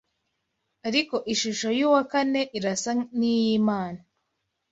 [0.87, 3.99] Ariko ishusho y’uwa kane irasa n’iy’imana